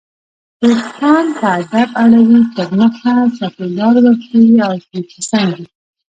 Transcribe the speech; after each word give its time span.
توپان 0.61 1.25
په 1.39 1.45
ادب 1.59 1.89
اړوي 2.03 2.41
تر 2.55 2.67
مخه، 2.79 3.13
څپې 3.37 3.65
لار 3.77 3.95
ورکوي 4.05 4.55
او 4.67 4.73
ترې 4.85 5.01
په 5.09 5.19
څنګ 5.29 5.49
ځي 5.57 5.65